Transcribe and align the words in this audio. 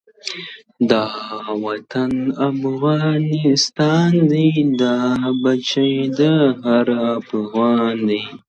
دا 0.89 1.03
وطن 1.65 2.11
دی 4.29 4.47
د 4.81 4.83
رنځورو 6.87 6.99
او 7.11 7.19
خوږمنو!! 7.27 8.19